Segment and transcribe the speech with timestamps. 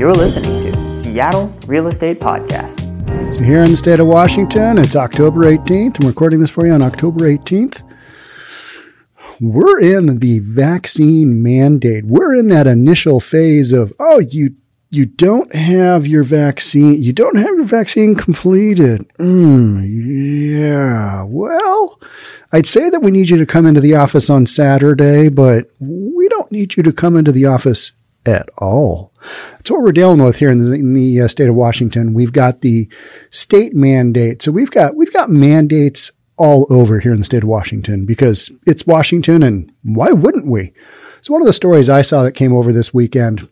[0.00, 2.80] You're listening to Seattle Real Estate Podcast.
[3.34, 6.00] So, here in the state of Washington, it's October 18th.
[6.00, 7.82] I'm recording this for you on October 18th.
[9.42, 12.06] We're in the vaccine mandate.
[12.06, 14.56] We're in that initial phase of, oh, you
[14.88, 17.02] you don't have your vaccine.
[17.02, 19.06] You don't have your vaccine completed.
[19.18, 21.24] Mm, yeah.
[21.24, 22.00] Well,
[22.52, 26.26] I'd say that we need you to come into the office on Saturday, but we
[26.28, 27.92] don't need you to come into the office
[28.26, 29.12] at all.
[29.52, 32.14] That's what we're dealing with here in the, in the uh, state of Washington.
[32.14, 32.88] We've got the
[33.30, 34.42] state mandate.
[34.42, 38.50] So we've got, we've got mandates all over here in the state of Washington because
[38.66, 40.72] it's Washington and why wouldn't we?
[41.20, 43.48] So one of the stories I saw that came over this weekend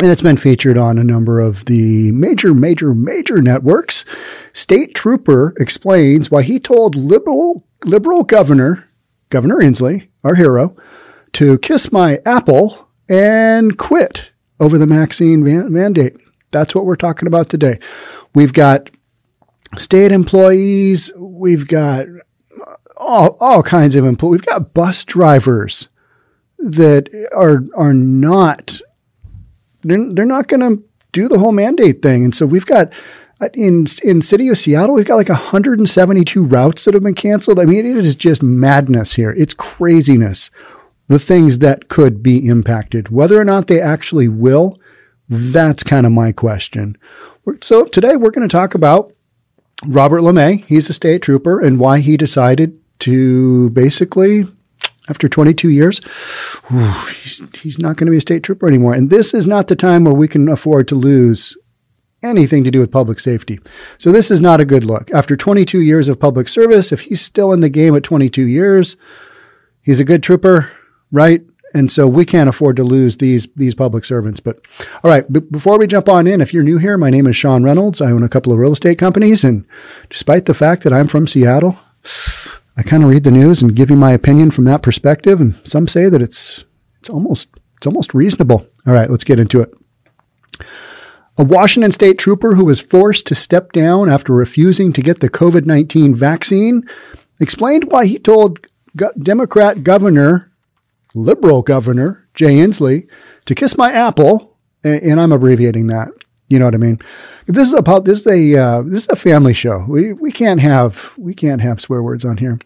[0.00, 4.04] and it's been featured on a number of the major, major, major networks.
[4.52, 8.88] State Trooper explains why he told liberal, liberal governor,
[9.28, 10.74] Governor Inslee, our hero,
[11.34, 16.16] to kiss my apple and quit over the vaccine mandate.
[16.52, 17.78] That's what we're talking about today.
[18.34, 18.90] We've got
[19.76, 21.10] state employees.
[21.16, 22.06] We've got
[22.96, 24.40] all, all kinds of employees.
[24.40, 25.88] We've got bus drivers
[26.58, 28.80] that are, are not
[29.82, 32.24] they're, they're not going to do the whole mandate thing.
[32.24, 32.92] And so we've got
[33.54, 37.58] in in city of Seattle, we've got like 172 routes that have been canceled.
[37.58, 39.30] I mean, it is just madness here.
[39.30, 40.50] It's craziness.
[41.10, 44.78] The things that could be impacted, whether or not they actually will,
[45.28, 46.96] that's kind of my question.
[47.62, 49.12] So today we're going to talk about
[49.84, 50.64] Robert LaMay.
[50.66, 54.44] He's a state trooper and why he decided to basically
[55.08, 56.00] after 22 years,
[57.22, 58.94] he's, he's not going to be a state trooper anymore.
[58.94, 61.56] And this is not the time where we can afford to lose
[62.22, 63.58] anything to do with public safety.
[63.98, 65.10] So this is not a good look.
[65.10, 68.96] After 22 years of public service, if he's still in the game at 22 years,
[69.82, 70.70] he's a good trooper,
[71.10, 71.42] right?
[71.72, 74.40] And so we can't afford to lose these these public servants.
[74.40, 74.60] But
[75.04, 77.36] all right, b- before we jump on in, if you're new here, my name is
[77.36, 78.00] Sean Reynolds.
[78.00, 79.64] I own a couple of real estate companies, and
[80.08, 81.78] despite the fact that I'm from Seattle,
[82.76, 85.54] I kind of read the news and give you my opinion from that perspective, and
[85.64, 86.64] some say that it's
[86.98, 88.66] it's almost it's almost reasonable.
[88.86, 89.72] All right, let's get into it.
[91.38, 95.30] A Washington state trooper who was forced to step down after refusing to get the
[95.30, 96.82] COVID 19 vaccine
[97.38, 98.66] explained why he told
[99.18, 100.49] Democrat governor,
[101.14, 103.08] liberal governor, Jay Inslee,
[103.46, 106.08] to kiss my apple, and, and I'm abbreviating that.
[106.48, 106.98] You know what I mean?
[107.46, 109.84] This is a this is a uh, this is a family show.
[109.88, 112.58] We we can't have we can't have swear words on here.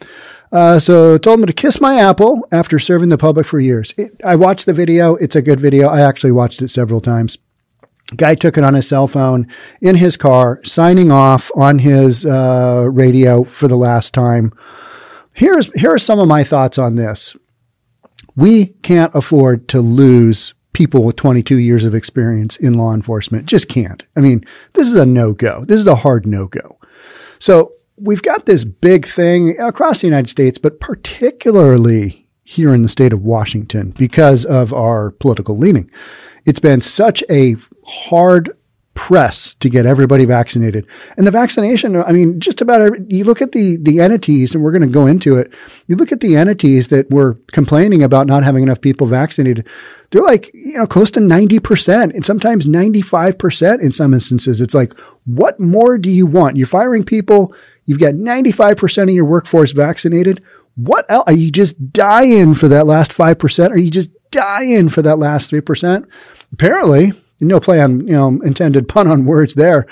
[0.50, 3.92] Uh, so told him to kiss my apple after serving the public for years.
[3.98, 5.16] It, I watched the video.
[5.16, 5.88] It's a good video.
[5.88, 7.38] I actually watched it several times.
[8.16, 9.48] Guy took it on his cell phone
[9.80, 14.52] in his car, signing off on his uh, radio for the last time.
[15.34, 17.36] Here's here are some of my thoughts on this.
[18.36, 23.46] We can't afford to lose people with 22 years of experience in law enforcement.
[23.46, 24.02] Just can't.
[24.16, 25.64] I mean, this is a no go.
[25.64, 26.78] This is a hard no go.
[27.38, 32.88] So we've got this big thing across the United States, but particularly here in the
[32.88, 35.90] state of Washington because of our political leaning.
[36.44, 37.56] It's been such a
[37.86, 38.56] hard
[38.94, 40.86] press to get everybody vaccinated.
[41.16, 44.62] And the vaccination, I mean, just about every, you look at the, the entities, and
[44.62, 45.52] we're going to go into it.
[45.86, 49.66] You look at the entities that were complaining about not having enough people vaccinated.
[50.10, 54.60] They're like, you know, close to 90% and sometimes 95% in some instances.
[54.60, 56.56] It's like, what more do you want?
[56.56, 57.52] You're firing people.
[57.84, 60.42] You've got 95% of your workforce vaccinated.
[60.76, 61.24] What else?
[61.26, 63.70] Are you just dying for that last 5%?
[63.70, 66.08] Are you just dying for that last 3%?
[66.52, 69.86] Apparently, no play on, you know, intended pun on words there,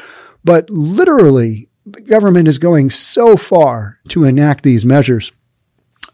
[0.44, 5.32] but literally the government is going so far to enact these measures.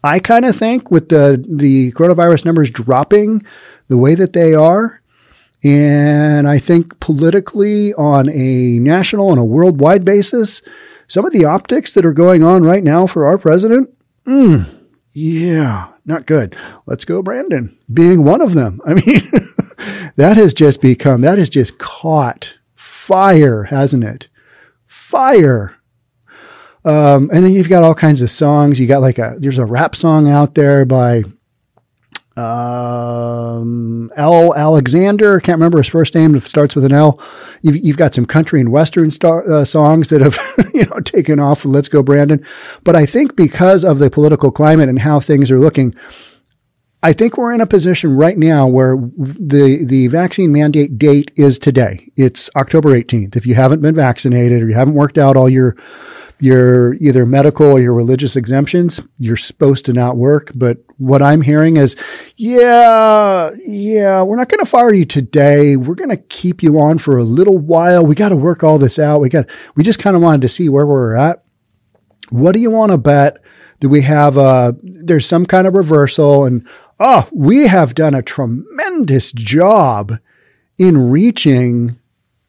[0.03, 3.45] I kind of think with the, the coronavirus numbers dropping
[3.87, 5.01] the way that they are,
[5.63, 10.61] and I think politically on a national and a worldwide basis,
[11.07, 13.89] some of the optics that are going on right now for our president,
[14.25, 14.78] mm,
[15.11, 16.55] yeah, not good.
[16.85, 18.81] Let's go, Brandon, being one of them.
[18.85, 19.21] I mean,
[20.15, 24.29] that has just become, that has just caught fire, hasn't it?
[24.85, 25.75] Fire.
[26.85, 28.79] Um, and then you've got all kinds of songs.
[28.79, 31.23] You got like a, there's a rap song out there by
[32.39, 34.55] um, L.
[34.55, 35.39] Alexander.
[35.39, 36.35] Can't remember his first name.
[36.35, 37.21] It starts with an L.
[37.61, 40.37] You've, you've got some country and western star, uh, songs that have
[40.73, 41.65] you know taken off.
[41.65, 42.43] Let's go, Brandon.
[42.83, 45.93] But I think because of the political climate and how things are looking,
[47.01, 51.59] I think we're in a position right now where the the vaccine mandate date is
[51.59, 52.11] today.
[52.15, 53.35] It's October 18th.
[53.35, 55.75] If you haven't been vaccinated or you haven't worked out all your
[56.41, 60.51] your either medical or your religious exemptions, you're supposed to not work.
[60.55, 61.95] But what I'm hearing is,
[62.35, 65.75] yeah, yeah, we're not going to fire you today.
[65.75, 68.05] We're going to keep you on for a little while.
[68.05, 69.21] We got to work all this out.
[69.21, 71.43] We got, we just kind of wanted to see where we're at.
[72.29, 73.37] What do you want to bet?
[73.79, 76.67] Do we have a, there's some kind of reversal and,
[76.99, 80.13] oh, we have done a tremendous job
[80.77, 81.97] in reaching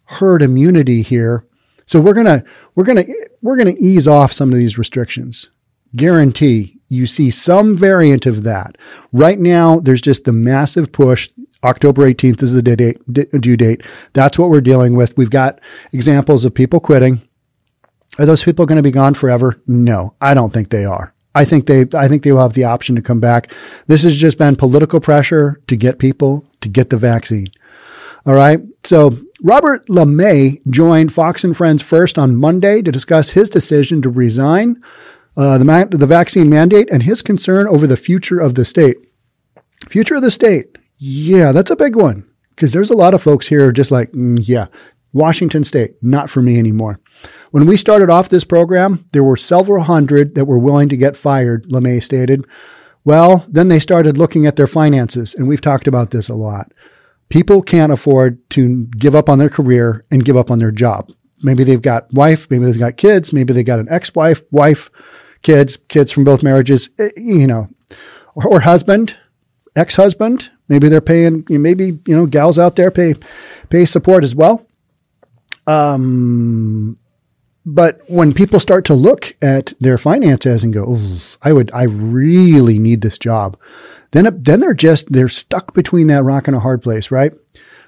[0.05, 1.47] herd immunity here
[1.91, 2.45] so we're gonna
[2.77, 3.05] we're gonna
[3.43, 5.49] we're gonna ease off some of these restrictions.
[5.97, 8.79] Guarantee you see some variant of that.
[9.13, 11.29] Right now, there's just the massive push.
[11.65, 13.83] October 18th is the date, due date.
[14.13, 15.17] That's what we're dealing with.
[15.17, 15.61] We've got
[15.93, 17.23] examples of people quitting.
[18.21, 19.61] Are those people going to be gone forever?
[19.67, 21.13] No, I don't think they are.
[21.35, 23.53] I think they I think they will have the option to come back.
[23.89, 27.49] This has just been political pressure to get people to get the vaccine.
[28.27, 28.61] All right.
[28.85, 34.11] So Robert LaMay joined Fox and Friends first on Monday to discuss his decision to
[34.11, 34.83] resign
[35.37, 38.97] uh, the, ma- the vaccine mandate and his concern over the future of the state.
[39.89, 40.77] Future of the state.
[40.97, 44.39] Yeah, that's a big one because there's a lot of folks here just like, mm,
[44.47, 44.67] yeah,
[45.13, 47.01] Washington State, not for me anymore.
[47.51, 51.17] When we started off this program, there were several hundred that were willing to get
[51.17, 52.45] fired, LaMay stated.
[53.03, 56.71] Well, then they started looking at their finances, and we've talked about this a lot.
[57.31, 61.11] People can't afford to give up on their career and give up on their job.
[61.43, 64.91] Maybe they've got wife, maybe they've got kids, maybe they got an ex-wife, wife,
[65.43, 67.69] kids, kids from both marriages, eh, you know,
[68.35, 69.17] or, or husband,
[69.75, 70.51] ex-husband.
[70.69, 73.15] Maybe they're paying, maybe, you know, gals out there pay,
[73.71, 74.67] pay support as well.
[75.67, 76.99] Um,
[77.65, 80.99] but when people start to look at their finances and go,
[81.43, 83.59] I would, I really need this job
[84.13, 87.33] then then they're just they're stuck between that rock and a hard place, right?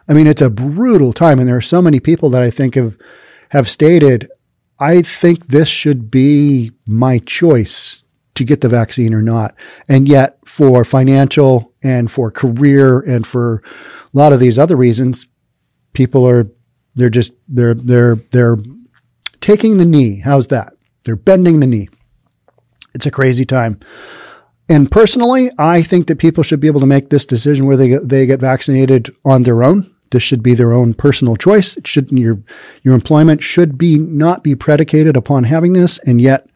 [0.09, 2.75] I mean, it's a brutal time, and there are so many people that I think
[2.75, 2.97] have
[3.51, 4.31] have stated,
[4.79, 8.03] I think this should be my choice
[8.35, 9.55] to get the vaccine or not.
[9.89, 13.63] And yet, for financial and for career and for
[14.15, 15.27] a lot of these other reasons,
[15.93, 16.51] people are
[16.95, 18.59] they're just they're they're they're
[19.41, 20.21] taking the knee.
[20.21, 20.75] How's that?
[21.05, 21.89] They're bending the knee.
[22.95, 23.81] It's a crazy time.
[24.73, 27.89] And personally, I think that people should be able to make this decision where they
[27.89, 29.95] get, they get vaccinated on their own.
[30.13, 31.77] This should be their own personal choice.
[31.77, 32.39] It should your
[32.83, 36.47] your employment should be not be predicated upon having this, and yet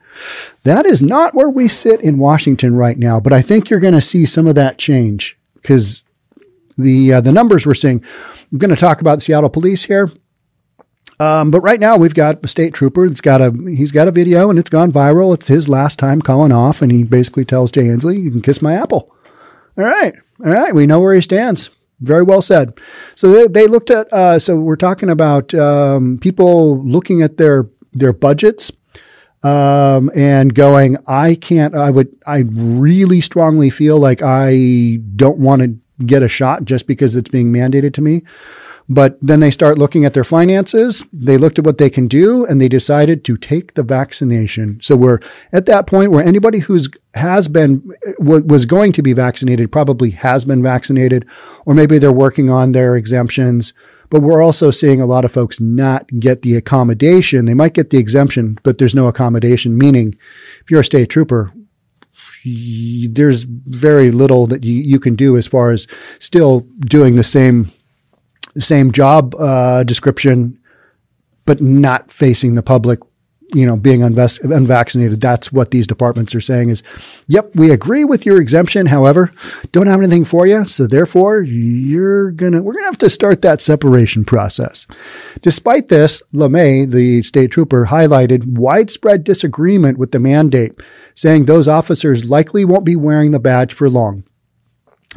[0.63, 3.21] that is not where we sit in Washington right now.
[3.21, 6.03] But I think you're going to see some of that change because
[6.79, 8.03] the uh, the numbers we're seeing.
[8.51, 10.09] I'm going to talk about Seattle Police here.
[11.19, 13.07] Um, but right now we've got a state trooper.
[13.07, 15.33] It's got a he's got a video and it's gone viral.
[15.35, 18.61] It's his last time calling off, and he basically tells Jay Inslee, "You can kiss
[18.61, 19.15] my apple."
[19.79, 20.15] All right,
[20.45, 20.75] all right.
[20.75, 21.71] We know where he stands.
[22.01, 22.79] Very well said.
[23.15, 24.13] So they, they looked at.
[24.13, 28.71] Uh, so we're talking about um, people looking at their their budgets
[29.43, 30.99] um, and going.
[31.07, 31.75] I can't.
[31.75, 32.15] I would.
[32.27, 37.31] I really strongly feel like I don't want to get a shot just because it's
[37.31, 38.23] being mandated to me.
[38.89, 41.05] But then they start looking at their finances.
[41.13, 44.79] They looked at what they can do and they decided to take the vaccination.
[44.81, 45.19] So we're
[45.53, 50.11] at that point where anybody who's has been, uh, was going to be vaccinated probably
[50.11, 51.27] has been vaccinated,
[51.65, 53.73] or maybe they're working on their exemptions.
[54.09, 57.47] But we're also seeing a lot of folks not get the accommodation.
[57.47, 60.15] They might get the exemption, but there's no accommodation, meaning
[60.63, 61.53] if you're a state trooper,
[62.45, 65.89] there's very little that you, you can do as far as
[66.21, 67.73] still doing the same
[68.57, 70.59] the same job uh, description,
[71.45, 73.01] but not facing the public,
[73.53, 75.21] you know, being unvac- unvaccinated.
[75.21, 76.83] That's what these departments are saying is,
[77.27, 78.87] yep, we agree with your exemption.
[78.87, 79.31] However,
[79.73, 80.65] don't have anything for you.
[80.65, 84.87] So therefore, you're going to, we're going to have to start that separation process.
[85.43, 90.81] Despite this, LaMay, the state trooper, highlighted widespread disagreement with the mandate,
[91.15, 94.25] saying those officers likely won't be wearing the badge for long.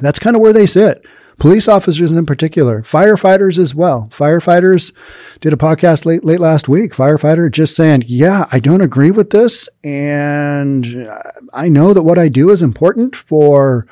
[0.02, 1.06] That's kind of where they sit
[1.39, 4.10] police officers in particular, firefighters as well.
[4.12, 4.93] Firefighters
[5.39, 6.93] did a podcast late late last week.
[6.93, 11.22] Firefighter just saying, "Yeah, I don't agree with this, and uh,
[11.53, 13.88] I know that what I do is important for,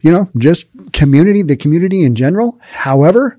[0.00, 2.58] you know, just community, the community in general.
[2.62, 3.38] However,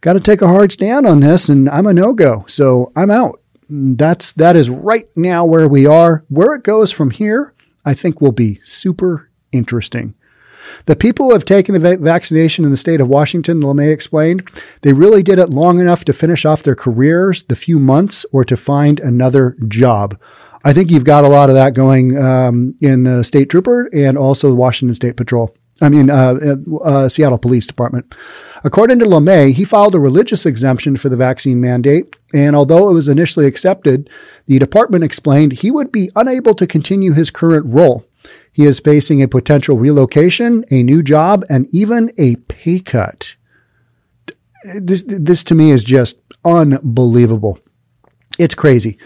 [0.00, 3.10] got to take a hard stand on this, and I'm a no go, so I'm
[3.10, 3.40] out."
[3.74, 6.24] That's that is right now where we are.
[6.28, 7.54] Where it goes from here,
[7.86, 10.14] I think will be super interesting.
[10.86, 14.48] The people who have taken the vaccination in the state of Washington, LaMay explained,
[14.82, 18.44] they really did it long enough to finish off their careers, the few months, or
[18.44, 20.18] to find another job.
[20.64, 24.16] I think you've got a lot of that going um, in the state trooper and
[24.16, 25.54] also the Washington State Patrol.
[25.80, 28.14] I mean, uh, uh, Seattle Police Department.
[28.62, 32.94] According to LaMay, he filed a religious exemption for the vaccine mandate, and although it
[32.94, 34.08] was initially accepted,
[34.46, 38.06] the department explained he would be unable to continue his current role.
[38.52, 43.34] He is facing a potential relocation, a new job, and even a pay cut.
[44.74, 47.58] This, this to me is just unbelievable.
[48.38, 48.98] It's crazy.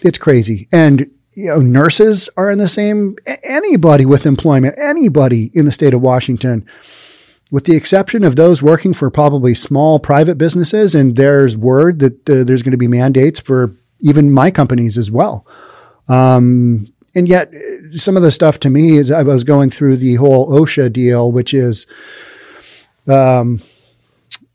[0.00, 0.68] It's crazy.
[0.72, 5.94] And you know, nurses are in the same, anybody with employment, anybody in the state
[5.94, 6.66] of Washington,
[7.52, 10.96] with the exception of those working for probably small private businesses.
[10.96, 15.12] And there's word that uh, there's going to be mandates for even my companies as
[15.12, 15.46] well.
[16.08, 17.52] Um, and yet,
[17.94, 21.32] some of the stuff to me is I was going through the whole OSHA deal,
[21.32, 21.84] which is,
[23.08, 23.60] um,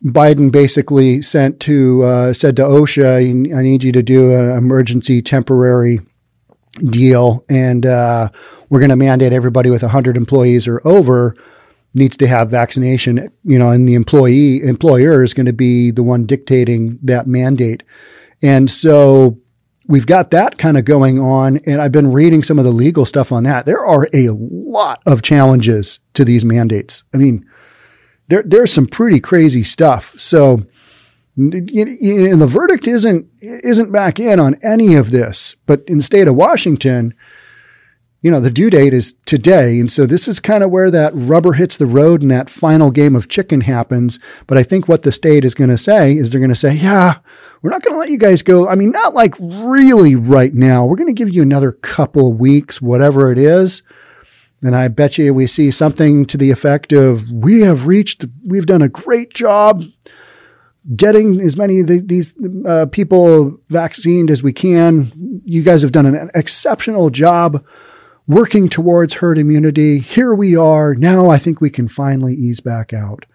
[0.02, 5.22] Biden basically sent to uh, said to OSHA, "I need you to do an emergency
[5.22, 6.00] temporary
[6.90, 8.30] deal, and uh,
[8.70, 11.36] we're going to mandate everybody with 100 employees or over
[11.94, 13.30] needs to have vaccination.
[13.44, 17.84] You know, and the employee employer is going to be the one dictating that mandate,
[18.42, 19.38] and so
[19.88, 21.58] we've got that kind of going on.
[21.66, 23.66] And I've been reading some of the legal stuff on that.
[23.66, 27.04] There are a lot of challenges to these mandates.
[27.14, 27.46] I mean,
[28.28, 30.14] there there's some pretty crazy stuff.
[30.18, 30.64] So
[31.36, 35.56] and the verdict isn't isn't back in on any of this.
[35.66, 37.14] But in the state of Washington,
[38.24, 41.12] you know, the due date is today, and so this is kind of where that
[41.14, 44.18] rubber hits the road and that final game of chicken happens.
[44.48, 46.74] But I think what the state is going to say is they're going to say,
[46.74, 47.18] "Yeah,
[47.62, 48.70] we're not going to let you guys go.
[48.70, 50.86] I mean, not like really right now.
[50.86, 53.84] We're going to give you another couple of weeks, whatever it is."
[54.62, 58.66] And I bet you we see something to the effect of, "We have reached, we've
[58.66, 59.84] done a great job."
[60.98, 65.42] getting as many of the, these uh, people vaccinated as we can.
[65.46, 67.64] You guys have done an exceptional job
[68.28, 70.00] working towards herd immunity.
[70.00, 70.96] Here we are.
[70.96, 73.26] Now I think we can finally ease back out.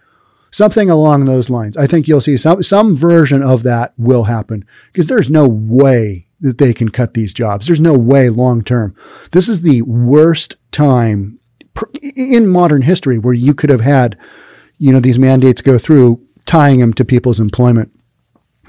[0.50, 1.76] Something along those lines.
[1.76, 6.26] I think you'll see some, some version of that will happen because there's no way
[6.40, 7.66] that they can cut these jobs.
[7.66, 8.94] There's no way long term.
[9.32, 11.38] This is the worst time
[12.16, 14.16] in modern history where you could have had,
[14.78, 17.92] you know, these mandates go through tying them to people's employment.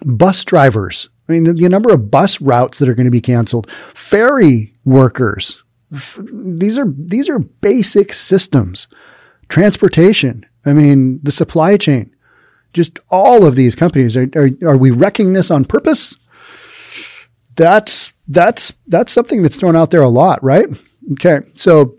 [0.03, 1.09] Bus drivers.
[1.27, 3.71] I mean, the, the number of bus routes that are going to be canceled.
[3.93, 5.63] Ferry workers.
[5.91, 8.87] These are, these are basic systems.
[9.47, 10.45] Transportation.
[10.65, 12.15] I mean, the supply chain.
[12.73, 14.15] Just all of these companies.
[14.15, 16.15] Are, are, are we wrecking this on purpose?
[17.55, 20.67] That's, that's, that's something that's thrown out there a lot, right?
[21.13, 21.39] Okay.
[21.55, 21.95] So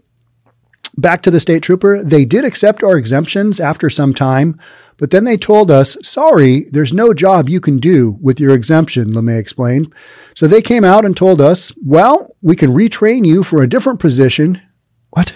[0.96, 2.02] back to the state trooper.
[2.02, 4.60] They did accept our exemptions after some time,
[5.00, 9.12] but then they told us, sorry, there's no job you can do with your exemption,
[9.12, 9.90] LaMay explained.
[10.34, 13.98] So they came out and told us, well, we can retrain you for a different
[13.98, 14.60] position.
[15.08, 15.32] What?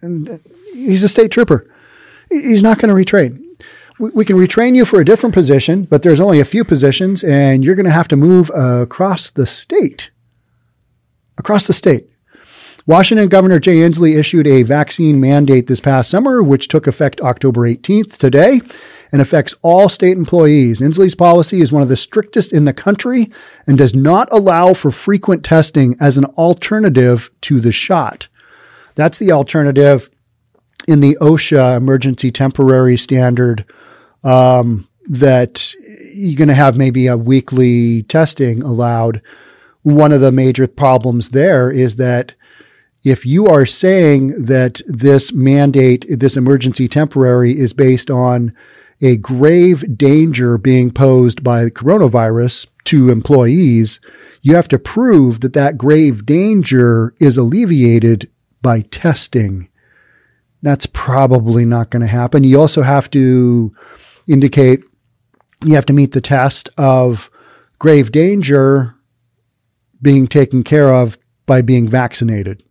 [0.00, 0.38] And uh,
[0.72, 1.68] he's a state trooper.
[2.30, 3.42] He's not going to retrain.
[3.98, 7.64] We can retrain you for a different position, but there's only a few positions, and
[7.64, 10.12] you're going to have to move across the state.
[11.38, 12.08] Across the state.
[12.86, 17.62] Washington Governor Jay Inslee issued a vaccine mandate this past summer, which took effect October
[17.62, 18.60] 18th today
[19.10, 20.80] and affects all state employees.
[20.80, 23.28] Inslee's policy is one of the strictest in the country
[23.66, 28.28] and does not allow for frequent testing as an alternative to the shot.
[28.94, 30.08] That's the alternative
[30.86, 33.64] in the OSHA emergency temporary standard
[34.22, 35.74] um, that
[36.12, 39.22] you're going to have maybe a weekly testing allowed.
[39.82, 42.34] One of the major problems there is that
[43.06, 48.52] if you are saying that this mandate, this emergency temporary is based on
[49.00, 54.00] a grave danger being posed by coronavirus to employees,
[54.42, 58.28] you have to prove that that grave danger is alleviated
[58.60, 59.68] by testing.
[60.60, 62.42] That's probably not going to happen.
[62.42, 63.72] You also have to
[64.26, 64.82] indicate
[65.62, 67.30] you have to meet the test of
[67.78, 68.96] grave danger
[70.02, 72.65] being taken care of by being vaccinated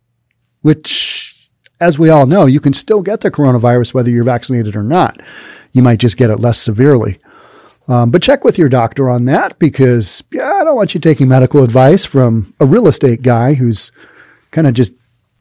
[0.66, 4.82] which, as we all know, you can still get the coronavirus whether you're vaccinated or
[4.82, 5.20] not.
[5.70, 7.20] You might just get it less severely.
[7.86, 11.28] Um, but check with your doctor on that because yeah, I don't want you taking
[11.28, 13.92] medical advice from a real estate guy who's
[14.50, 14.92] kind of just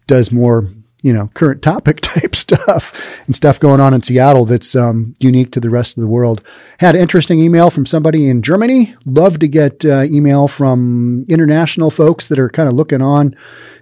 [0.06, 0.70] does more,
[1.06, 2.92] you know, current topic type stuff
[3.28, 6.42] and stuff going on in Seattle that's um, unique to the rest of the world.
[6.80, 8.96] Had interesting email from somebody in Germany.
[9.06, 13.36] Love to get uh, email from international folks that are kind of looking on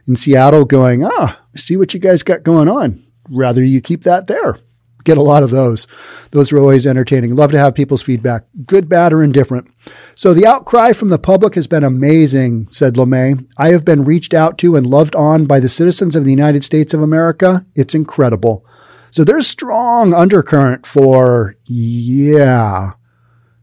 [0.06, 3.01] in Seattle going, ah, see what you guys got going on.
[3.30, 4.58] Rather you keep that there
[5.04, 5.88] get a lot of those.
[6.32, 7.36] Those are always entertaining.
[7.36, 9.70] Love to have people's feedback, good, bad, or indifferent.
[10.16, 13.48] So the outcry from the public has been amazing, said LaMay.
[13.58, 16.64] I have been reached out to and loved on by the citizens of the United
[16.64, 17.66] States of America.
[17.76, 18.66] It's incredible.
[19.12, 22.94] So there's strong undercurrent for, yeah,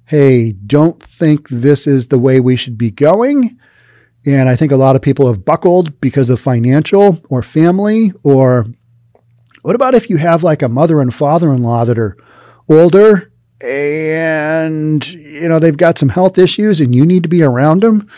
[0.05, 3.59] hey, don't think this is the way we should be going.
[4.27, 8.67] And I think a lot of people have buckled because of financial or family or
[9.63, 12.17] what about if you have like a mother and father in law that are
[12.69, 17.83] older and you know they've got some health issues and you need to be around
[17.83, 18.09] them?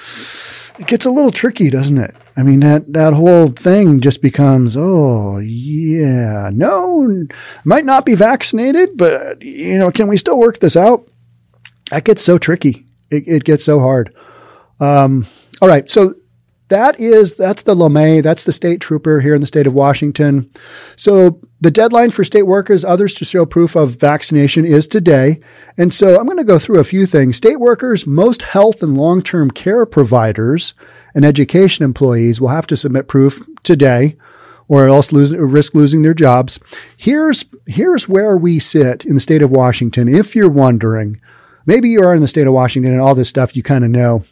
[0.79, 2.15] It gets a little tricky, doesn't it?
[2.37, 7.27] I mean that that whole thing just becomes oh yeah no
[7.65, 11.07] might not be vaccinated but you know can we still work this out?
[11.91, 12.87] That gets so tricky.
[13.11, 14.15] It, it gets so hard.
[14.81, 15.27] Um,
[15.61, 16.15] all right, so
[16.73, 20.51] that is that's the LaMay, that's the state trooper here in the state of Washington.
[20.97, 25.41] So the deadline for state workers, others to show proof of vaccination is today.
[25.77, 27.37] And so I'm going to go through a few things.
[27.37, 30.73] State workers, most health and long-term care providers,
[31.15, 34.17] and education employees will have to submit proof today
[34.67, 36.59] or else lose, risk losing their jobs.
[36.97, 40.09] Here's, here's where we sit in the state of Washington.
[40.09, 41.21] If you're wondering,
[41.67, 43.91] maybe you are in the state of Washington and all this stuff you kind of
[43.91, 44.25] know.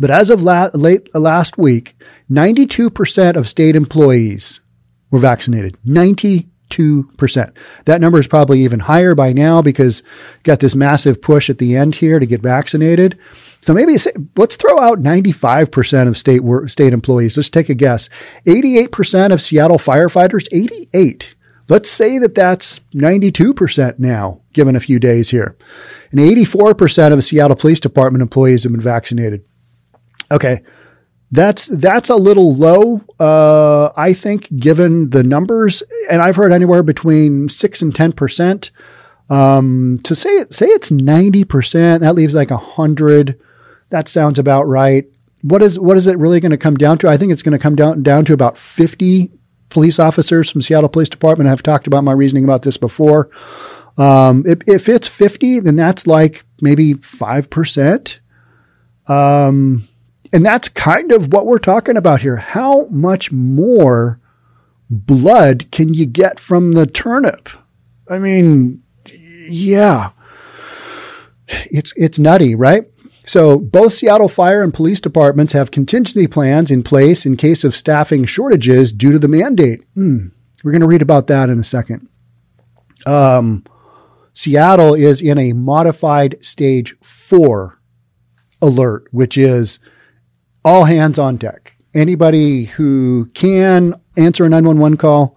[0.00, 1.94] But as of la- late uh, last week,
[2.30, 4.60] 92% of state employees
[5.10, 5.76] were vaccinated.
[5.86, 6.46] 92%.
[7.84, 10.02] That number is probably even higher by now because
[10.42, 13.18] got this massive push at the end here to get vaccinated.
[13.60, 13.96] So maybe
[14.36, 16.40] let's throw out 95% of state
[16.70, 17.36] state employees.
[17.36, 18.08] Let's take a guess.
[18.46, 21.34] 88% of Seattle firefighters, 88.
[21.68, 25.56] Let's say that that's 92% now, given a few days here.
[26.10, 29.44] And 84% of Seattle Police Department employees have been vaccinated.
[30.30, 30.62] Okay.
[31.32, 36.82] That's that's a little low, uh, I think, given the numbers, and I've heard anywhere
[36.82, 38.72] between six and ten percent.
[39.28, 43.38] Um, to say it, say it's ninety percent, that leaves like a hundred.
[43.90, 45.04] That sounds about right.
[45.42, 47.08] What is what is it really going to come down to?
[47.08, 49.30] I think it's going to come down down to about fifty
[49.70, 51.48] police officers from Seattle Police Department.
[51.48, 53.30] I've talked about my reasoning about this before.
[53.96, 58.18] Um, if, if, it's 50, then that's like maybe 5%.
[59.06, 59.88] Um,
[60.32, 62.36] and that's kind of what we're talking about here.
[62.36, 64.20] How much more
[64.88, 67.48] blood can you get from the turnip?
[68.08, 68.82] I mean,
[69.48, 70.10] yeah.
[71.48, 72.84] It's it's nutty, right?
[73.24, 77.76] So both Seattle Fire and Police departments have contingency plans in place in case of
[77.76, 79.82] staffing shortages due to the mandate.
[79.94, 80.28] Hmm.
[80.62, 82.08] We're going to read about that in a second.
[83.06, 83.64] Um,
[84.34, 87.80] Seattle is in a modified stage four
[88.60, 89.78] alert, which is
[90.64, 91.76] all hands on deck.
[91.94, 95.36] Anybody who can answer a 911 call,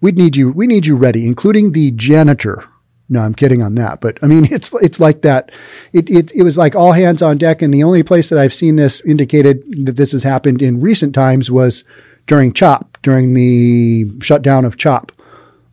[0.00, 2.64] we need you, we need you ready, including the janitor.
[3.08, 4.00] No, I'm kidding on that.
[4.00, 5.52] But I mean, it's, it's like that.
[5.92, 7.62] It, it, it was like all hands on deck.
[7.62, 11.14] And the only place that I've seen this indicated that this has happened in recent
[11.14, 11.84] times was
[12.26, 15.12] during CHOP, during the shutdown of CHOP,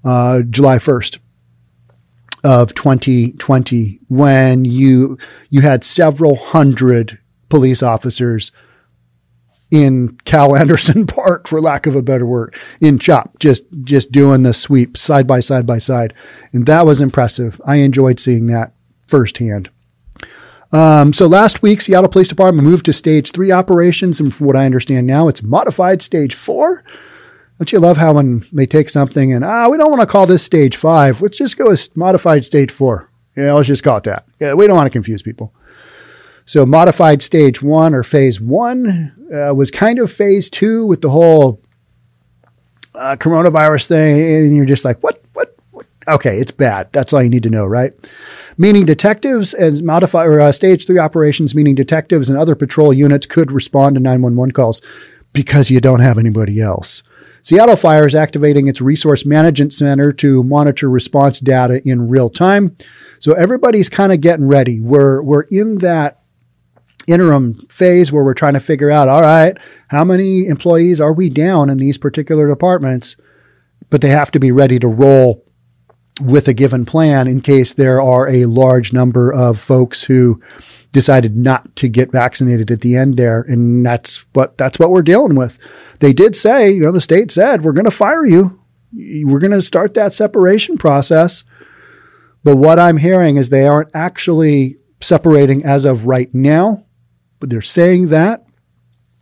[0.03, 1.19] uh, July 1st
[2.43, 5.17] of 2020, when you,
[5.49, 8.51] you had several hundred police officers
[9.71, 14.43] in Cal Anderson Park, for lack of a better word, in CHOP, just just doing
[14.43, 16.13] the sweep side by side by side,
[16.51, 17.59] and that was impressive.
[17.65, 18.73] I enjoyed seeing that
[19.07, 19.69] firsthand.
[20.71, 24.55] Um, so last week, Seattle Police Department moved to stage three operations, and from what
[24.55, 26.83] I understand now, it's modified stage four.
[27.57, 30.25] Don't you love how when they take something and ah, we don't want to call
[30.25, 33.07] this stage five, let's just go with modified stage four.
[33.37, 34.25] Yeah, let's just call it that.
[34.39, 35.53] Yeah, we don't want to confuse people.
[36.51, 41.09] So modified stage one or phase one uh, was kind of phase two with the
[41.09, 41.61] whole
[42.93, 45.85] uh, coronavirus thing, and you're just like, what, what, what?
[46.09, 46.91] Okay, it's bad.
[46.91, 47.93] That's all you need to know, right?
[48.57, 53.27] Meaning detectives and modify or uh, stage three operations, meaning detectives and other patrol units
[53.27, 54.81] could respond to 911 calls
[55.31, 57.01] because you don't have anybody else.
[57.41, 62.75] Seattle Fire is activating its resource management center to monitor response data in real time.
[63.19, 64.81] So everybody's kind of getting ready.
[64.81, 66.20] We're we're in that
[67.07, 69.57] interim phase where we're trying to figure out, all right,
[69.89, 73.15] how many employees are we down in these particular departments?
[73.89, 75.45] But they have to be ready to roll
[76.21, 80.41] with a given plan in case there are a large number of folks who
[80.91, 83.41] decided not to get vaccinated at the end there.
[83.41, 85.57] And that's what, that's what we're dealing with.
[85.99, 88.59] They did say, you know, the state said, we're going to fire you.
[88.93, 91.43] We're going to start that separation process.
[92.43, 96.85] But what I'm hearing is they aren't actually separating as of right now
[97.41, 98.45] but they're saying that.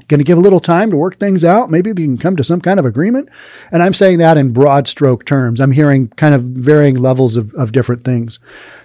[0.07, 1.69] Going to give a little time to work things out.
[1.69, 3.29] Maybe we can come to some kind of agreement.
[3.71, 5.61] And I'm saying that in broad stroke terms.
[5.61, 8.39] I'm hearing kind of varying levels of, of different things.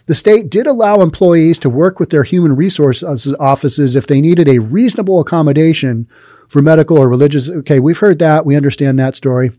[0.04, 4.48] The state did allow employees to work with their human resources offices if they needed
[4.48, 6.08] a reasonable accommodation
[6.46, 7.48] for medical or religious.
[7.48, 8.44] Okay, we've heard that.
[8.44, 9.52] We understand that story.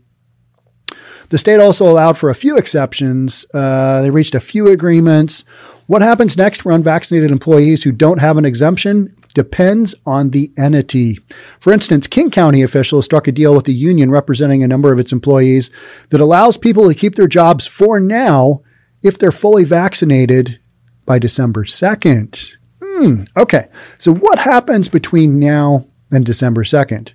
[1.30, 3.44] The state also allowed for a few exceptions.
[3.52, 5.44] Uh, they reached a few agreements.
[5.86, 11.18] What happens next for unvaccinated employees who don't have an exemption depends on the entity.
[11.60, 14.98] For instance, King County officials struck a deal with the union representing a number of
[14.98, 15.70] its employees
[16.08, 18.62] that allows people to keep their jobs for now
[19.02, 20.58] if they're fully vaccinated
[21.04, 22.56] by December 2nd.
[22.82, 23.68] Hmm, okay,
[23.98, 27.12] so what happens between now and December 2nd?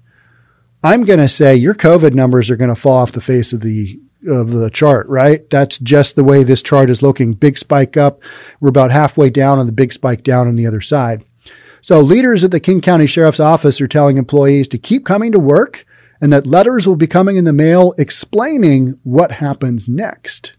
[0.83, 3.61] I'm going to say your COVID numbers are going to fall off the face of
[3.61, 5.49] the of the chart, right?
[5.49, 7.33] That's just the way this chart is looking.
[7.33, 8.21] Big spike up.
[8.59, 11.25] We're about halfway down on the big spike down on the other side.
[11.81, 15.39] So leaders at the King County Sheriff's Office are telling employees to keep coming to
[15.39, 15.85] work
[16.21, 20.53] and that letters will be coming in the mail explaining what happens next.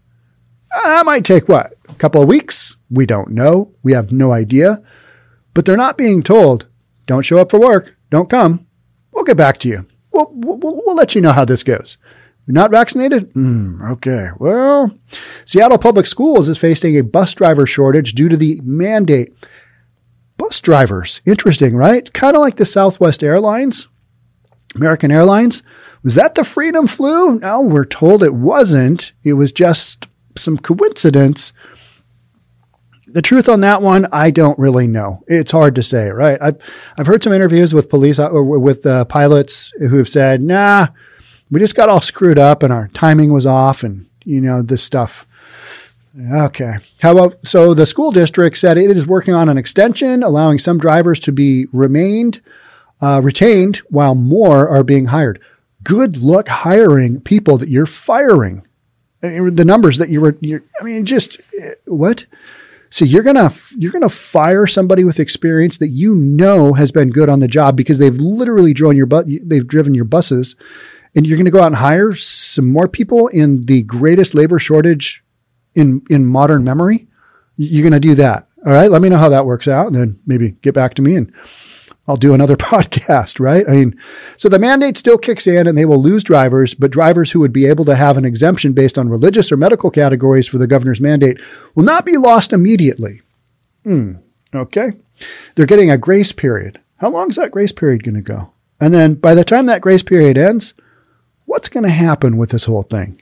[0.71, 1.77] That might take what?
[1.87, 2.75] A couple of weeks?
[2.89, 3.71] We don't know.
[3.83, 4.83] We have no idea.
[5.53, 6.67] But they're not being told,
[7.07, 7.95] don't show up for work.
[8.09, 8.67] Don't come.
[9.13, 9.85] We'll get back to you.
[10.11, 11.97] We'll, we'll, we'll let you know how this goes.
[12.45, 13.33] Not vaccinated?
[13.33, 14.29] Mm, okay.
[14.37, 14.97] Well,
[15.45, 19.33] Seattle Public Schools is facing a bus driver shortage due to the mandate.
[20.43, 21.21] Bus drivers.
[21.25, 22.11] Interesting, right?
[22.11, 23.87] Kind of like the Southwest Airlines,
[24.75, 25.63] American Airlines.
[26.03, 27.39] Was that the freedom flu?
[27.39, 29.13] No, we're told it wasn't.
[29.23, 31.53] It was just some coincidence
[33.07, 35.23] the truth on that one, I don't really know.
[35.27, 36.39] It's hard to say, right?
[36.41, 36.57] I've
[36.97, 40.87] I've heard some interviews with police or uh, with uh, pilots who have said, "Nah,
[41.51, 44.83] we just got all screwed up and our timing was off, and you know this
[44.83, 45.27] stuff."
[46.15, 46.75] Okay.
[47.01, 50.77] How about so the school district said it is working on an extension, allowing some
[50.77, 52.41] drivers to be remained
[53.01, 55.39] uh, retained while more are being hired.
[55.83, 58.65] Good luck hiring people that you're firing.
[59.19, 62.25] The numbers that you were, I mean, just uh, what?
[62.89, 67.27] So you're gonna you're gonna fire somebody with experience that you know has been good
[67.27, 70.55] on the job because they've literally driven your but they've driven your buses,
[71.15, 75.22] and you're gonna go out and hire some more people in the greatest labor shortage
[75.75, 77.07] in in modern memory.
[77.55, 78.47] You're gonna do that.
[78.65, 78.89] All right.
[78.89, 81.33] Let me know how that works out, and then maybe get back to me and
[82.07, 83.65] I'll do another podcast, right?
[83.67, 83.99] I mean,
[84.37, 87.53] so the mandate still kicks in and they will lose drivers, but drivers who would
[87.53, 91.01] be able to have an exemption based on religious or medical categories for the governor's
[91.01, 91.39] mandate
[91.75, 93.21] will not be lost immediately.
[93.83, 94.13] Hmm.
[94.53, 94.91] Okay.
[95.55, 96.79] They're getting a grace period.
[96.97, 98.51] How long is that grace period going to go?
[98.79, 100.73] And then by the time that grace period ends,
[101.45, 103.21] what's going to happen with this whole thing?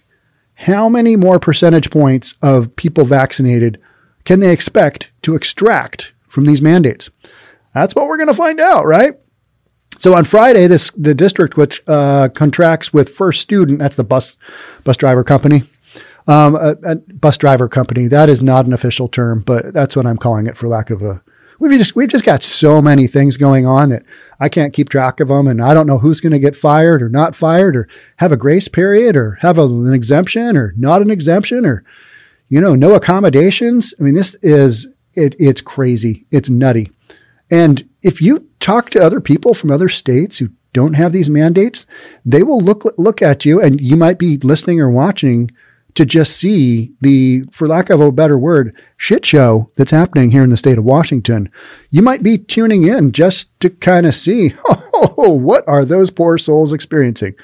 [0.66, 3.82] How many more percentage points of people vaccinated
[4.26, 7.10] can they expect to extract from these mandates?
[7.74, 9.16] That's what we're going to find out, right?
[9.98, 14.38] So on Friday, this the district which uh, contracts with First Student, that's the bus
[14.84, 15.64] bus driver company,
[16.28, 18.08] um, a, a, bus driver company.
[18.08, 21.02] That is not an official term, but that's what I'm calling it for lack of
[21.02, 21.24] a.
[21.62, 24.04] We've just we've just got so many things going on that
[24.40, 27.04] I can't keep track of them, and I don't know who's going to get fired
[27.04, 31.04] or not fired, or have a grace period, or have a, an exemption, or not
[31.04, 31.84] an exemption, or
[32.50, 33.94] you know, no accommodations.
[34.00, 35.36] I mean, this is it.
[35.38, 36.26] It's crazy.
[36.32, 36.92] It's nutty.
[37.52, 41.86] And if you talk to other people from other states who don't have these mandates,
[42.26, 45.52] they will look look at you and you might be listening or watching
[45.96, 50.44] to just see the, for lack of a better word, shit show that's happening here
[50.44, 51.50] in the state of Washington.
[51.90, 54.54] You might be tuning in just to kind of see,
[54.94, 57.36] oh, what are those poor souls experiencing?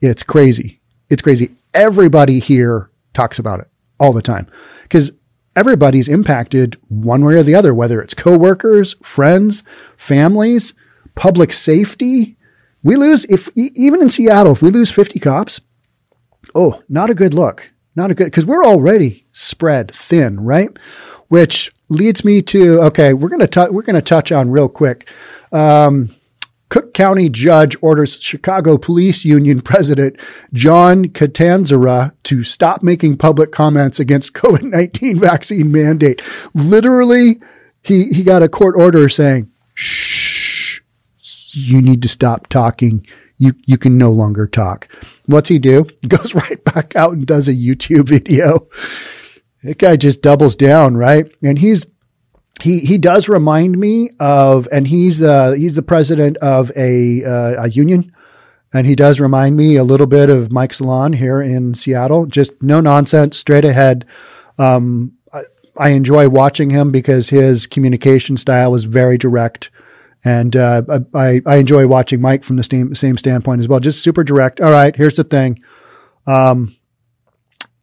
[0.00, 0.80] It's crazy.
[1.10, 1.50] It's crazy.
[1.72, 3.68] Everybody here talks about it
[4.00, 4.46] all the time
[4.82, 5.12] because
[5.56, 9.62] everybody's impacted one way or the other, whether it's coworkers, friends,
[9.96, 10.74] families,
[11.14, 12.36] public safety.
[12.82, 15.60] We lose if even in Seattle, if we lose 50 cops,
[16.54, 17.72] oh, not a good look.
[17.96, 20.70] Not a good because we're already spread thin, right?
[21.28, 25.08] Which leads me to okay, we're gonna t- we're gonna touch on real quick.
[25.52, 26.14] Um,
[26.70, 30.18] Cook County judge orders Chicago Police Union President
[30.52, 36.20] John Catanzara to stop making public comments against COVID 19 vaccine mandate.
[36.52, 37.40] Literally,
[37.82, 40.80] he, he got a court order saying, shh,
[41.52, 43.06] you need to stop talking.
[43.44, 44.88] You, you can no longer talk.
[45.26, 45.86] What's he do?
[46.00, 48.68] He goes right back out and does a YouTube video.
[49.62, 51.26] That guy just doubles down, right?
[51.42, 51.86] And he's
[52.62, 57.64] he he does remind me of, and he's uh, he's the president of a uh,
[57.64, 58.14] a union,
[58.72, 62.24] and he does remind me a little bit of Mike Solan here in Seattle.
[62.24, 64.06] Just no nonsense, straight ahead.
[64.56, 65.42] Um, I,
[65.76, 69.70] I enjoy watching him because his communication style is very direct
[70.24, 70.82] And uh,
[71.14, 73.80] I, I enjoy watching Mike from the same, same standpoint as well.
[73.80, 74.60] Just super direct.
[74.60, 75.60] All right, here's the thing.
[76.26, 76.76] Um,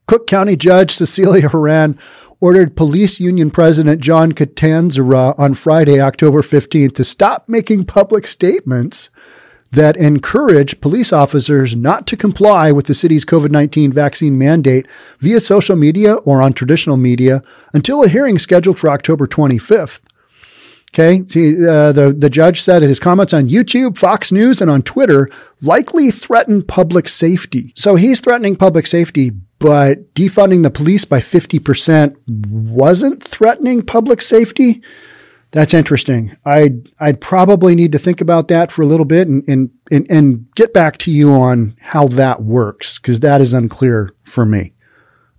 [0.07, 1.97] Cook County Judge Cecilia Horan
[2.39, 9.11] ordered police union president John Catanzara on Friday, October 15th, to stop making public statements
[9.71, 14.85] that encourage police officers not to comply with the city's COVID 19 vaccine mandate
[15.19, 17.41] via social media or on traditional media
[17.73, 20.01] until a hearing scheduled for October 25th.
[20.93, 21.21] Okay.
[21.21, 25.29] Uh, the, the judge said his comments on YouTube, Fox News, and on Twitter
[25.61, 27.71] likely threaten public safety.
[27.77, 34.81] So he's threatening public safety, but defunding the police by 50% wasn't threatening public safety.
[35.51, 36.35] That's interesting.
[36.43, 40.07] I'd, I'd probably need to think about that for a little bit and, and, and,
[40.09, 44.73] and get back to you on how that works because that is unclear for me.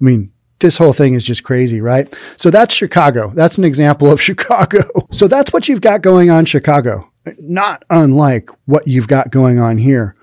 [0.01, 0.32] I mean,
[0.63, 2.13] this whole thing is just crazy, right?
[2.39, 3.31] So that's Chicago.
[3.35, 4.83] That's an example of Chicago.
[5.11, 7.11] So that's what you've got going on Chicago.
[7.39, 10.17] Not unlike what you've got going on here.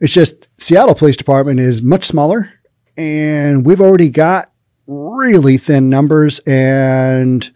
[0.00, 2.52] It's just Seattle Police Department is much smaller
[2.96, 4.52] and we've already got
[4.86, 7.50] really thin numbers and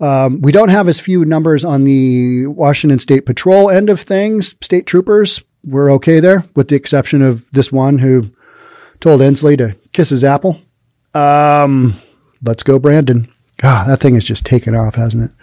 [0.00, 4.54] um, we don't have as few numbers on the Washington State Patrol end of things.
[4.60, 8.30] State troopers, we're okay there, with the exception of this one who
[9.00, 10.60] told Inslee to kiss his apple.
[11.16, 11.94] Um,
[12.42, 13.32] let's go, Brandon.
[13.58, 15.36] God, that thing has just taken off, hasn't it?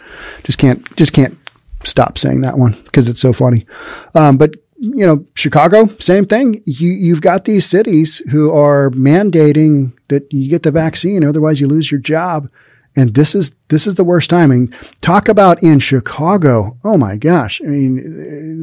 [0.43, 1.37] Just can't, just can't
[1.83, 3.65] stop saying that one because it's so funny.
[4.13, 6.61] Um, but you know, Chicago, same thing.
[6.65, 11.67] You, you've got these cities who are mandating that you get the vaccine, otherwise you
[11.67, 12.49] lose your job.
[12.95, 14.71] And this is this is the worst timing.
[15.01, 16.77] Talk about in Chicago.
[16.83, 17.59] Oh my gosh!
[17.63, 17.95] I mean,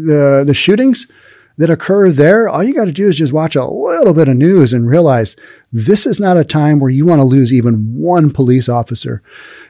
[0.06, 1.08] the the shootings
[1.60, 4.36] that occur there, all you got to do is just watch a little bit of
[4.36, 5.36] news and realize
[5.70, 9.22] this is not a time where you want to lose even one police officer.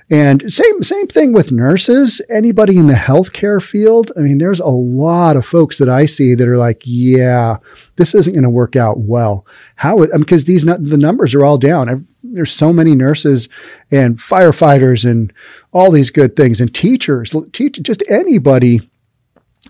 [0.09, 4.13] And same same thing with nurses, anybody in the healthcare field.
[4.17, 7.57] I mean, there's a lot of folks that I see that are like, yeah,
[7.97, 9.45] this isn't going to work out well.
[9.75, 10.07] How?
[10.17, 12.07] Because these the numbers are all down.
[12.23, 13.49] There's so many nurses
[13.91, 15.33] and firefighters and
[15.73, 18.81] all these good things and teachers, teach just anybody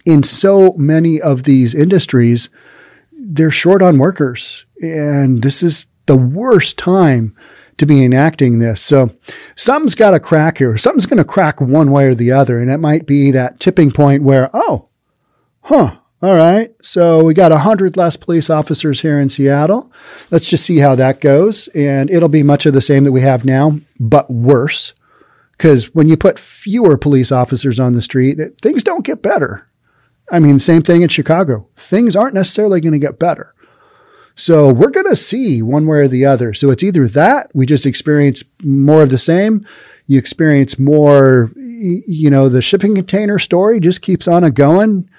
[0.05, 2.49] in so many of these industries,
[3.13, 4.67] they're short on workers.
[4.81, 7.37] And this is the worst time
[7.79, 8.83] to be enacting this.
[8.83, 9.11] So
[9.57, 10.77] something's got to crack here.
[10.77, 12.61] Something's going to crack one way or the other.
[12.61, 14.89] And it might be that tipping point where, oh,
[15.63, 16.75] huh, all right.
[16.83, 19.91] So we got a hundred less police officers here in Seattle.
[20.31, 21.69] Let's just see how that goes.
[21.69, 24.93] And it'll be much of the same that we have now, but worse.
[25.53, 29.70] Because when you put fewer police officers on the street, things don't get better.
[30.31, 31.69] I mean, same thing in Chicago.
[31.77, 33.55] Things aren't necessarily going to get better.
[34.37, 36.55] So we're going to see one way or the other.
[36.55, 39.67] So it's either that we just experience more of the same.
[40.07, 45.11] You experience more, you know, the shipping container story just keeps on a going.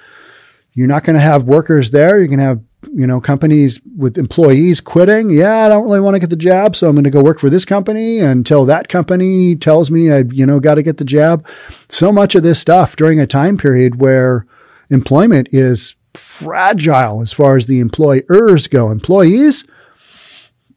[0.74, 2.18] You're not going to have workers there.
[2.18, 5.30] You're going to have, you know, companies with employees quitting.
[5.30, 6.76] Yeah, I don't really want to get the job.
[6.76, 10.24] So I'm going to go work for this company until that company tells me I,
[10.32, 11.46] you know, got to get the job.
[11.90, 14.48] So much of this stuff during a time period where,
[14.92, 18.92] employment is fragile as far as the employers go.
[18.92, 19.66] Employees,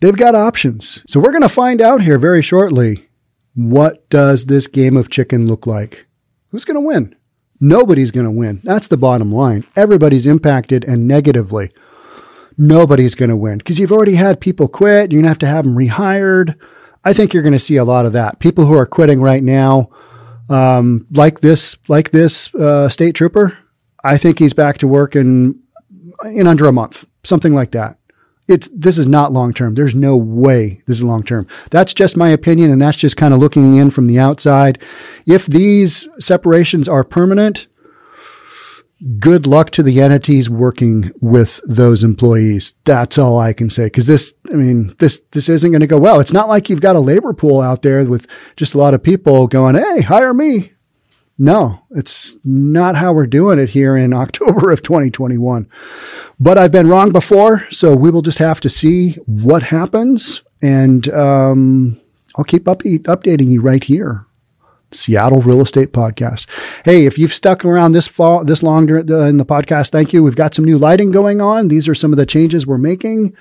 [0.00, 1.02] they've got options.
[1.06, 3.08] So we're going to find out here very shortly
[3.54, 6.06] what does this game of chicken look like?
[6.48, 7.14] Who's going to win?
[7.60, 8.60] Nobody's going to win.
[8.64, 9.64] That's the bottom line.
[9.76, 11.70] Everybody's impacted and negatively.
[12.58, 15.10] Nobody's going to win because you've already had people quit.
[15.10, 16.56] You're going to have to have them rehired.
[17.04, 18.38] I think you're going to see a lot of that.
[18.38, 19.90] People who are quitting right now,
[20.48, 23.56] um, like this, like this uh, state trooper,
[24.04, 25.60] I think he's back to work in
[26.24, 27.98] in under a month, something like that.
[28.46, 29.74] It's this is not long term.
[29.74, 31.48] There's no way this is long term.
[31.70, 34.80] That's just my opinion, and that's just kind of looking in from the outside.
[35.26, 37.66] If these separations are permanent,
[39.18, 42.74] good luck to the entities working with those employees.
[42.84, 43.90] That's all I can say.
[43.90, 46.20] Cause this, I mean, this, this isn't going to go well.
[46.20, 49.02] It's not like you've got a labor pool out there with just a lot of
[49.02, 50.73] people going, Hey, hire me.
[51.36, 55.68] No, it's not how we're doing it here in October of 2021.
[56.38, 60.42] But I've been wrong before, so we will just have to see what happens.
[60.62, 62.00] And um,
[62.36, 64.26] I'll keep up- updating you right here.
[64.92, 66.46] Seattle Real Estate Podcast.
[66.84, 70.22] Hey, if you've stuck around this fall, this long in the podcast, thank you.
[70.22, 71.66] We've got some new lighting going on.
[71.66, 73.36] These are some of the changes we're making.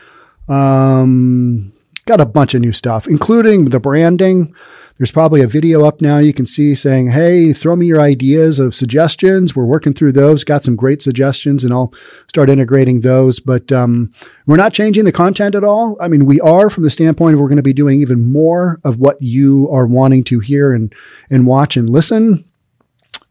[0.50, 1.72] Um,
[2.06, 4.56] got a bunch of new stuff, including the branding.
[4.98, 8.60] There's probably a video up now you can see saying, Hey, throw me your ideas
[8.60, 9.56] of suggestions.
[9.56, 11.94] We're working through those, got some great suggestions, and I'll
[12.28, 13.40] start integrating those.
[13.40, 14.14] But um,
[14.46, 15.98] we're not changing the content at all.
[16.00, 18.80] I mean, we are from the standpoint of we're going to be doing even more
[18.84, 20.94] of what you are wanting to hear and,
[21.30, 22.46] and watch and listen.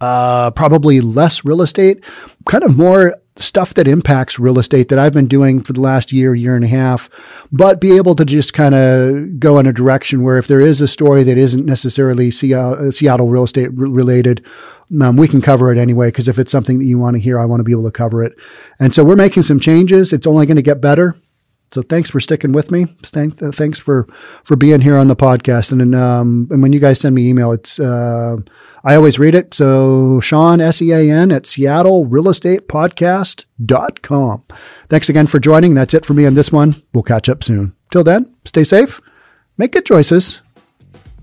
[0.03, 2.05] uh, probably less real estate,
[2.47, 6.13] kind of more stuff that impacts real estate that I've been doing for the last
[6.13, 7.09] year, year and a half,
[7.51, 10.81] but be able to just kind of go in a direction where if there is
[10.81, 14.45] a story that isn't necessarily Seattle, Seattle real estate related,
[15.01, 16.09] um, we can cover it anyway.
[16.09, 17.91] Because if it's something that you want to hear, I want to be able to
[17.91, 18.37] cover it.
[18.79, 20.13] And so we're making some changes.
[20.13, 21.17] It's only going to get better.
[21.73, 22.87] So thanks for sticking with me.
[23.15, 24.07] Uh, thanks for
[24.45, 25.73] for being here on the podcast.
[25.73, 28.37] And and, um, and when you guys send me email, it's uh,
[28.85, 29.55] I always read it.
[29.55, 33.23] So Sean S E A N at Seattle Real Estate podcast
[33.67, 34.45] Podcast.com.
[34.89, 35.75] Thanks again for joining.
[35.75, 36.83] That's it for me on this one.
[36.93, 37.75] We'll catch up soon.
[37.91, 39.01] Till then, stay safe,
[39.59, 40.41] make good choices.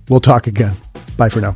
[0.08, 0.76] We'll talk again.
[1.18, 1.56] Bye for now.